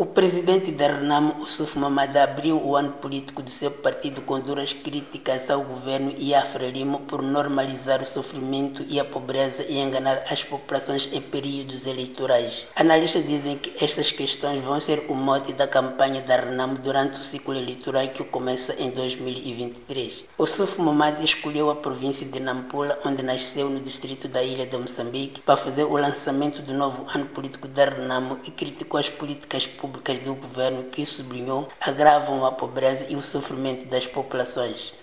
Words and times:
O 0.00 0.06
presidente 0.06 0.72
da 0.72 0.86
Renamo, 0.86 1.42
Ossuf 1.42 1.78
Mamada, 1.78 2.24
abriu 2.24 2.56
o 2.56 2.74
ano 2.74 2.92
político 2.92 3.42
do 3.42 3.50
seu 3.50 3.70
partido 3.70 4.22
com 4.22 4.40
duras 4.40 4.72
críticas 4.72 5.50
ao 5.50 5.62
governo 5.62 6.14
e 6.16 6.34
à 6.34 6.40
Frelimo 6.40 7.00
por 7.00 7.20
normalizar 7.20 8.00
o 8.00 8.06
sofrimento 8.06 8.82
e 8.88 8.98
a 8.98 9.04
pobreza 9.04 9.62
e 9.62 9.76
enganar 9.76 10.24
as 10.30 10.42
populações 10.42 11.06
em 11.12 11.20
períodos 11.20 11.86
eleitorais. 11.86 12.66
Analistas 12.76 13.26
dizem 13.26 13.58
que 13.58 13.74
estas 13.84 14.10
questões 14.10 14.64
vão 14.64 14.80
ser 14.80 15.04
o 15.06 15.14
mote 15.14 15.52
da 15.52 15.68
campanha 15.68 16.22
da 16.22 16.36
Renamo 16.36 16.78
durante 16.78 17.20
o 17.20 17.22
ciclo 17.22 17.54
eleitoral 17.54 18.08
que 18.08 18.24
começa 18.24 18.74
em 18.80 18.88
2023. 18.92 20.24
Ossuf 20.38 20.80
Mamada 20.80 21.22
escolheu 21.22 21.68
a 21.68 21.76
província 21.76 22.26
de 22.26 22.40
Nampula, 22.40 22.98
onde 23.04 23.22
nasceu 23.22 23.68
no 23.68 23.80
distrito 23.80 24.28
da 24.28 24.42
ilha 24.42 24.66
de 24.66 24.78
Moçambique, 24.78 25.42
para 25.42 25.58
fazer 25.58 25.84
o 25.84 25.98
lançamento 25.98 26.62
do 26.62 26.72
novo 26.72 27.04
ano 27.14 27.26
político 27.26 27.68
da 27.68 27.84
Renamo 27.84 28.40
e 28.46 28.50
criticou 28.50 28.98
as 28.98 29.10
políticas 29.10 29.66
públicas 29.66 29.89
públicas 29.90 30.20
do 30.20 30.36
governo 30.36 30.84
que 30.84 31.04
sublinhou 31.04 31.68
agravam 31.80 32.46
a 32.46 32.52
pobreza 32.52 33.06
e 33.08 33.16
o 33.16 33.22
sofrimento 33.22 33.86
das 33.88 34.06
populações. 34.06 34.94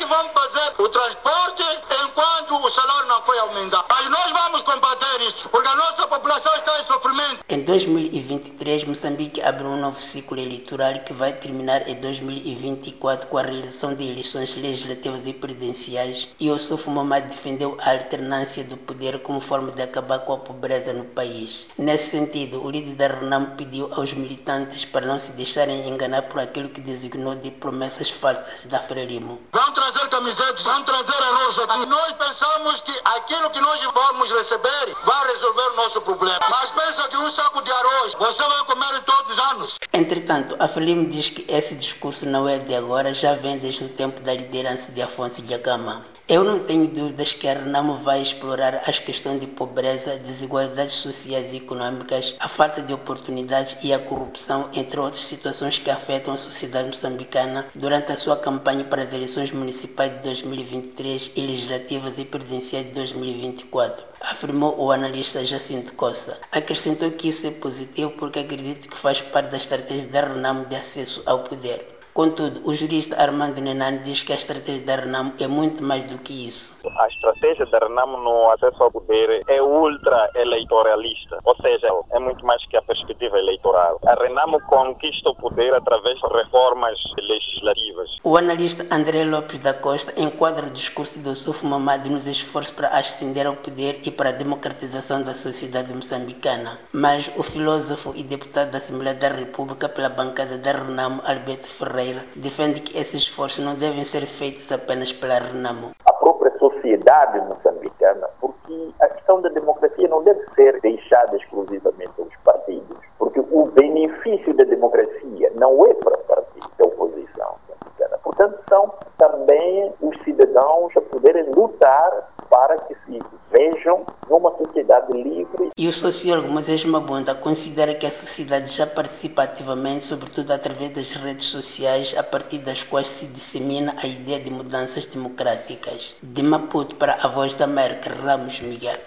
Que 0.00 0.06
vamos 0.06 0.32
fazer 0.32 0.74
o 0.78 0.88
transporte 0.88 1.62
enquanto 2.06 2.54
o 2.54 2.70
salário 2.70 3.06
não 3.06 3.20
foi 3.20 3.38
aumentado? 3.38 3.84
Aí 3.90 4.08
nós 4.08 4.32
vamos 4.32 4.62
combater 4.62 5.20
isso, 5.28 5.46
porque 5.50 5.68
a 5.68 5.76
nossa 5.76 6.06
população 6.08 6.54
está 6.54 6.80
em 6.80 6.84
sofrimento. 6.84 7.44
Em 7.46 7.62
2023, 7.64 8.84
Moçambique 8.84 9.42
abre 9.42 9.66
um 9.66 9.76
novo 9.76 10.00
ciclo 10.00 10.38
eleitoral 10.38 11.00
que 11.00 11.12
vai 11.12 11.34
terminar 11.34 11.86
em 11.86 11.96
2024 11.96 13.26
com 13.26 13.36
a 13.36 13.42
realização 13.42 13.94
de 13.94 14.08
eleições 14.08 14.56
legislativas 14.56 15.26
e 15.26 15.34
presidenciais. 15.34 16.30
E 16.40 16.50
Ossofo 16.50 16.90
Mamad 16.90 17.28
defendeu 17.28 17.76
a 17.82 17.90
alternância 17.90 18.64
do 18.64 18.78
poder 18.78 19.18
como 19.18 19.38
forma 19.38 19.70
de 19.70 19.82
acabar 19.82 20.20
com 20.20 20.32
a 20.32 20.38
pobreza 20.38 20.94
no 20.94 21.04
país. 21.04 21.66
Nesse 21.76 22.12
sentido, 22.12 22.64
o 22.64 22.70
líder 22.70 22.94
da 22.94 23.08
Renam 23.08 23.50
pediu 23.54 23.92
aos 23.92 24.14
militantes 24.14 24.86
para 24.86 25.04
não 25.04 25.20
se 25.20 25.32
deixarem 25.32 25.86
enganar 25.86 26.22
por 26.22 26.40
aquilo 26.40 26.70
que 26.70 26.80
designou 26.80 27.34
de 27.34 27.50
promessas 27.50 28.08
falsas 28.08 28.64
da 28.64 28.78
Frelimo. 28.78 29.38
Vão 29.52 29.74
trazer 29.90 30.08
camisetas, 30.08 30.62
vão 30.62 30.82
trazer 30.84 31.22
arroz 31.22 31.58
aqui. 31.58 31.86
Nós 31.86 32.12
pensamos 32.12 32.80
que 32.80 32.92
aquilo 33.04 33.50
que 33.50 33.60
nós 33.60 33.80
vamos 33.82 34.30
receber 34.30 34.94
vai 35.04 35.26
resolver 35.28 35.72
o 35.72 35.76
nosso 35.76 36.00
problema. 36.02 36.40
Mas 36.48 36.70
pensa 36.72 37.08
que 37.08 37.16
um 37.16 37.30
saco 37.30 37.62
de 37.62 37.70
arroz 37.70 38.14
você 38.18 38.42
vai 38.42 38.64
comer 38.64 39.00
todos 39.04 39.32
os 39.32 39.38
anos. 39.38 39.74
Entretanto, 39.92 40.56
a 40.58 40.68
Frelimo 40.68 41.08
diz 41.08 41.30
que 41.30 41.44
esse 41.48 41.74
discurso 41.74 42.26
não 42.26 42.48
é 42.48 42.58
de 42.58 42.74
agora, 42.74 43.12
já 43.12 43.34
vem 43.34 43.58
desde 43.58 43.84
o 43.84 43.88
tempo 43.88 44.20
da 44.20 44.34
liderança 44.34 44.92
de 44.92 45.02
Afonso 45.02 45.42
de 45.42 45.54
Agama. 45.54 46.04
Eu 46.30 46.44
não 46.44 46.60
tenho 46.60 46.86
dúvidas 46.86 47.32
que 47.32 47.48
a 47.48 47.54
Renamo 47.54 47.94
vai 48.04 48.22
explorar 48.22 48.84
as 48.86 49.00
questões 49.00 49.40
de 49.40 49.48
pobreza, 49.48 50.16
desigualdades 50.16 50.94
sociais 50.94 51.52
e 51.52 51.56
econômicas, 51.56 52.36
a 52.38 52.48
falta 52.48 52.80
de 52.80 52.94
oportunidades 52.94 53.76
e 53.82 53.92
a 53.92 53.98
corrupção, 53.98 54.70
entre 54.72 55.00
outras 55.00 55.24
situações 55.24 55.78
que 55.78 55.90
afetam 55.90 56.32
a 56.32 56.38
sociedade 56.38 56.86
moçambicana 56.86 57.66
durante 57.74 58.12
a 58.12 58.16
sua 58.16 58.36
campanha 58.36 58.84
para 58.84 59.02
as 59.02 59.12
eleições 59.12 59.50
municipais 59.50 60.12
de 60.12 60.20
2023 60.20 61.32
e 61.34 61.40
legislativas 61.40 62.16
e 62.16 62.24
presidenciais 62.24 62.86
de 62.86 62.92
2024 62.92 64.06
afirmou 64.20 64.78
o 64.78 64.92
analista 64.92 65.44
Jacinto 65.44 65.94
Costa. 65.94 66.38
Acrescentou 66.52 67.10
que 67.10 67.30
isso 67.30 67.46
é 67.46 67.50
positivo 67.50 68.12
porque 68.12 68.38
acredita 68.38 68.86
que 68.86 68.96
faz 68.96 69.20
parte 69.20 69.50
da 69.50 69.56
estratégia 69.56 70.06
da 70.08 70.20
Renamo 70.20 70.66
de 70.66 70.76
acesso 70.76 71.22
ao 71.26 71.40
poder. 71.40 71.99
Contudo, 72.12 72.60
o 72.64 72.74
jurista 72.74 73.16
Armando 73.20 73.60
Nenani 73.60 74.00
diz 74.00 74.22
que 74.22 74.32
a 74.32 74.36
estratégia 74.36 74.84
da 74.84 74.96
Renamo 74.96 75.32
é 75.38 75.46
muito 75.46 75.82
mais 75.82 76.04
do 76.04 76.18
que 76.18 76.48
isso. 76.48 76.80
A 76.98 77.06
estratégia 77.06 77.66
da 77.66 77.78
Renamo 77.78 78.16
no 78.18 78.50
acesso 78.50 78.82
ao 78.82 78.90
poder 78.90 79.42
é 79.46 79.62
ultra-eleitoralista, 79.62 81.38
ou 81.44 81.56
seja, 81.62 81.88
é 82.12 82.18
muito 82.18 82.44
mais 82.44 82.64
que 82.66 82.76
a 82.76 82.82
perspectiva 82.82 83.38
eleitoral. 83.38 84.00
A 84.04 84.14
Renamo 84.14 84.60
conquista 84.62 85.30
o 85.30 85.36
poder 85.36 85.72
através 85.72 86.18
de 86.18 86.26
reformas 86.26 86.98
legislativas. 87.16 88.10
O 88.24 88.36
analista 88.36 88.84
André 88.90 89.24
Lopes 89.24 89.60
da 89.60 89.72
Costa 89.72 90.12
enquadra 90.20 90.66
o 90.66 90.70
discurso 90.70 91.20
do 91.20 91.36
Suf 91.36 91.64
Mamad 91.64 92.08
nos 92.10 92.26
esforços 92.26 92.74
para 92.74 92.88
ascender 92.88 93.46
ao 93.46 93.54
poder 93.54 94.00
e 94.04 94.10
para 94.10 94.30
a 94.30 94.32
democratização 94.32 95.22
da 95.22 95.34
sociedade 95.34 95.94
moçambicana. 95.94 96.80
Mas 96.92 97.30
o 97.36 97.42
filósofo 97.42 98.12
e 98.16 98.24
deputado 98.24 98.72
da 98.72 98.78
Assembleia 98.78 99.14
da 99.14 99.28
República 99.28 99.88
pela 99.88 100.08
bancada 100.08 100.58
da 100.58 100.72
Renamo, 100.72 101.22
Alberto 101.24 101.68
Ferreira, 101.68 101.99
defende 102.36 102.80
que 102.80 102.98
esses 102.98 103.22
esforços 103.22 103.64
não 103.64 103.74
devem 103.74 104.04
ser 104.04 104.26
feitos 104.26 104.70
apenas 104.72 105.12
pela 105.12 105.38
Renamo. 105.38 105.90
A 106.04 106.12
própria 106.12 106.56
sociedade 106.58 107.40
moçambicana, 107.40 108.28
porque 108.40 108.90
a 109.00 109.08
questão 109.08 109.40
da 109.40 109.48
democracia 109.48 110.08
não 110.08 110.22
deve 110.22 110.42
ser 110.54 110.80
deixada 110.80 111.36
exclusivamente 111.36 112.12
aos 112.18 112.34
partidos, 112.44 112.98
porque 113.18 113.40
o 113.40 113.66
benefício 113.66 114.54
da 114.54 114.64
democracia 114.64 115.52
não 115.54 115.86
é 115.86 115.94
para 115.94 116.16
partidos 116.18 116.70
da 116.78 116.84
oposição 116.86 117.56
moçambicana. 117.68 118.18
Portanto, 118.22 118.58
são 118.68 118.94
também 119.18 119.92
os 120.00 120.16
cidadãos 120.22 120.96
a 120.96 121.00
poderem 121.00 121.44
lutar 121.50 122.30
para 122.50 122.76
que 122.78 122.94
se 123.06 123.24
vejam 123.50 124.06
numa 124.28 124.56
sociedade 124.58 125.12
livre. 125.12 125.70
E 125.76 125.88
o 125.88 125.92
sociólogo 125.92 126.48
Moisés 126.48 126.84
Mabunda 126.84 127.34
considera 127.34 127.94
que 127.94 128.06
a 128.06 128.10
sociedade 128.10 128.72
já 128.72 128.86
participa 128.86 129.44
ativamente, 129.44 130.04
sobretudo 130.04 130.52
através 130.52 130.90
das 130.90 131.12
redes 131.12 131.46
sociais, 131.46 132.14
a 132.18 132.22
partir 132.22 132.58
das 132.58 132.82
quais 132.82 133.06
se 133.06 133.26
dissemina 133.26 133.94
a 134.02 134.06
ideia 134.06 134.40
de 134.40 134.50
mudanças 134.50 135.06
democráticas. 135.06 136.16
De 136.22 136.42
Maputo 136.42 136.96
para 136.96 137.14
a 137.14 137.28
Voz 137.28 137.54
da 137.54 137.64
América, 137.64 138.10
Ramos 138.10 138.60
Miguel. 138.60 138.98